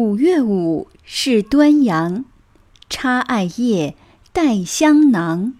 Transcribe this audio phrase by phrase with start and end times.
[0.00, 2.24] 五月五是端阳，
[2.88, 3.94] 插艾叶，
[4.32, 5.52] 带香囊，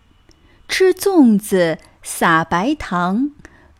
[0.66, 3.32] 吃粽子，撒白糖，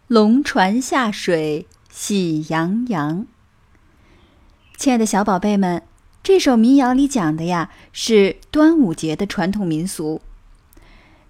[0.06, 3.26] 龙船下水喜洋洋。
[4.76, 5.82] 亲爱的小宝贝们，
[6.22, 10.20] 这首民谣里讲的呀是端午节的传统民俗。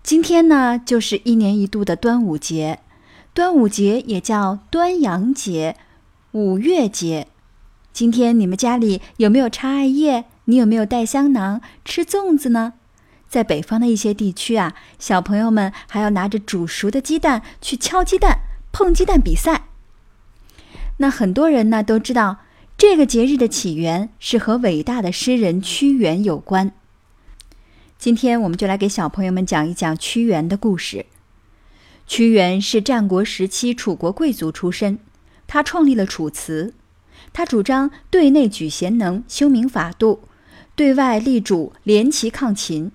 [0.03, 2.81] 今天呢，就是一年一度的端午节，
[3.33, 5.77] 端午节也叫端阳节、
[6.33, 7.29] 五月节。
[7.93, 10.25] 今天你们家里有没有插艾叶？
[10.45, 12.73] 你有没有带香囊吃粽子呢？
[13.29, 18.41] 在北方的一些地区啊，小朋友们还要拿着煮熟的鸡蛋去敲鸡蛋、
[18.73, 19.67] 碰鸡蛋比赛。
[20.97, 22.39] 那很多人呢都知道，
[22.77, 26.73] 这个节日的起源是和伟大的诗人屈原有关。
[27.99, 31.07] 今天我们就来给小朋友们讲一讲屈原的故事。
[32.07, 34.99] 屈原是战国时期楚国贵族出身，
[35.47, 36.75] 他创立了《楚辞》。
[37.33, 40.21] 他主张对内举贤能，修明法度；
[40.75, 42.91] 对外立主，联齐抗秦。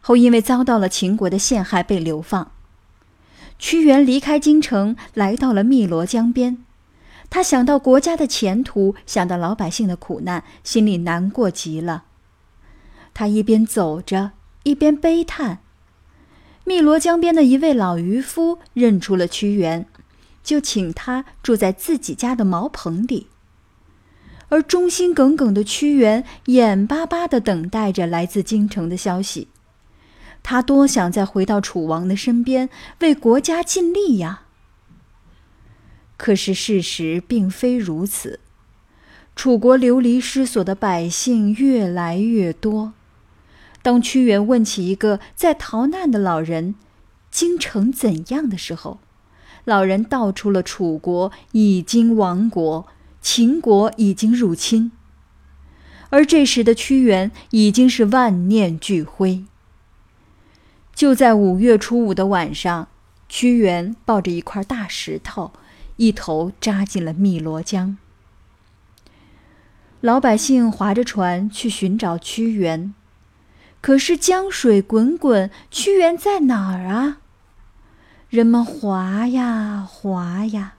[0.00, 2.52] 后因为遭到了秦国的陷害，被流放。
[3.58, 6.64] 屈原离开京城，来到了汨罗江边。
[7.28, 12.04] 他想到国家的前途，想到老百姓的苦难，心里难过极了。
[13.14, 15.58] 他一边走着，一边悲叹。
[16.64, 19.86] 汨罗江边的一位老渔夫认出了屈原，
[20.42, 23.28] 就请他住在自己家的茅棚里。
[24.50, 29.48] 而忠心耿耿的屈原眼巴巴地等待着来自京城的消息，
[30.42, 34.42] 他多想再回到楚王的身边，为国家尽力呀。
[36.16, 38.40] 可是事实并非如此，
[39.34, 42.92] 楚国流离失所的百姓越来越多。
[43.82, 46.74] 当屈原问起一个在逃难的老人，
[47.30, 48.98] 京城怎样的时候，
[49.64, 52.88] 老人道出了楚国已经亡国。
[53.20, 54.92] 秦国已经入侵，
[56.08, 59.44] 而这时的屈原已经是万念俱灰。
[60.94, 62.88] 就在五月初五的晚上，
[63.28, 65.52] 屈原抱着一块大石头，
[65.96, 67.96] 一头扎进了汨罗江。
[70.00, 72.94] 老百姓划着船去寻找屈原，
[73.82, 77.18] 可是江水滚滚，屈原在哪儿啊？
[78.30, 80.74] 人们划呀划呀。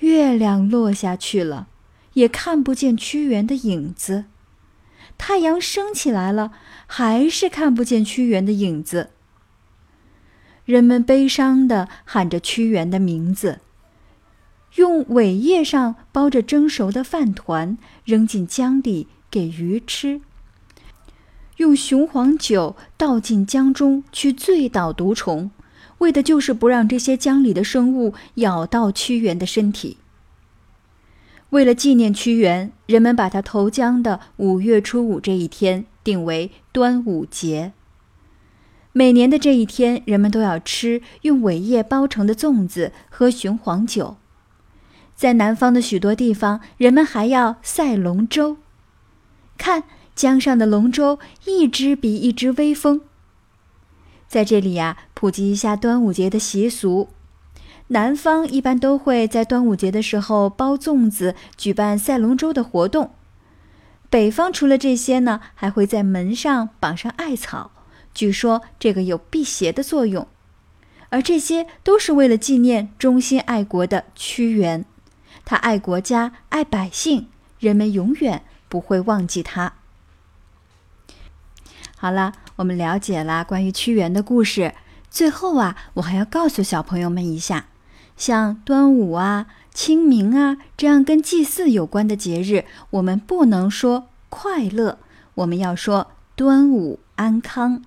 [0.00, 1.68] 月亮落下去了，
[2.12, 4.24] 也看不见屈原的影子；
[5.16, 6.52] 太阳升起来了，
[6.86, 9.10] 还是看不见屈原的影子。
[10.64, 13.60] 人们悲伤地喊着屈原的名字，
[14.76, 20.20] 用苇叶上包着蒸熟的饭团扔进江里给鱼吃，
[21.56, 25.50] 用雄黄酒倒进江中去醉倒毒虫。
[26.00, 29.96] 为的就是不让这些江里的生物咬到屈原的身体。
[31.50, 37.72] 为了纪念屈原，人们把他投江的五月初五这一天定为端午节。
[38.92, 44.16] 每年的这一天，人们都要吃用苇叶包成的粽子，喝雄黄酒。
[45.14, 48.56] 在南方的许多地方，人们还要赛龙舟。
[49.58, 49.84] 看
[50.14, 53.02] 江上的龙舟，一只比一只威风。
[54.30, 57.08] 在这里呀，普及一下端午节的习俗。
[57.88, 63.10] 南方一般都会在端午节的时候包粽子，举办赛龙舟的活动。
[64.08, 67.72] 北方除了这些呢，还会在门上绑上艾草，
[68.14, 70.28] 据说这个有辟邪的作用。
[71.08, 74.84] 而这些都是为了纪念忠心爱国的屈原，
[75.44, 77.26] 他爱国家、爱百姓，
[77.58, 79.72] 人们永远不会忘记他。
[82.02, 84.72] 好了，我们了解了关于屈原的故事。
[85.10, 87.66] 最后啊，我还要告诉小朋友们一下，
[88.16, 89.44] 像端午啊、
[89.74, 94.98] 清明啊这样跟祭祀有关的节日，我们不能说快乐，
[95.34, 97.84] 我们要说端午安康。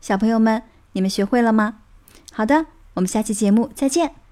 [0.00, 1.80] 小朋友们，你们学会了吗？
[2.32, 2.64] 好的，
[2.94, 4.25] 我们下期节目再见。